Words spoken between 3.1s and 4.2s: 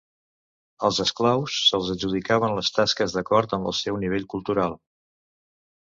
d'acord amb el seu